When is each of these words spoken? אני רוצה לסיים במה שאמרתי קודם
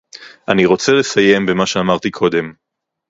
אני 0.47 0.65
רוצה 0.65 0.91
לסיים 0.93 1.45
במה 1.45 1.65
שאמרתי 1.65 2.11
קודם 2.11 2.53